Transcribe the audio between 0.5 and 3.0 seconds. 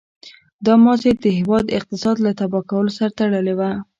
دا ماضي د هېواد اقتصاد له تباه کولو